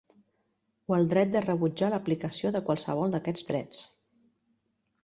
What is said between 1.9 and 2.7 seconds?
l'aplicació de